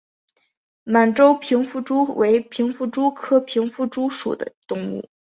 [0.83, 5.07] 满洲平腹蛛为平腹蛛科平腹蛛属的动物。